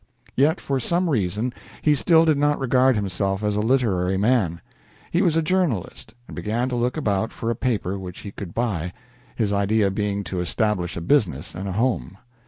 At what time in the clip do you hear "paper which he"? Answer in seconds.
7.55-8.31